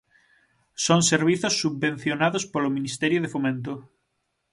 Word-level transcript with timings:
Son 0.85 0.99
servizos 1.11 1.57
subvencionados 1.61 2.43
polo 2.53 2.73
Ministerio 2.77 3.19
de 3.21 3.31
Fomento. 3.33 3.73